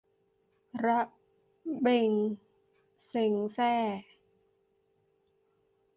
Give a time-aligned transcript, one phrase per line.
[0.85, 0.99] ระ
[1.81, 2.11] เบ็ง
[3.07, 3.75] เซ็งแซ่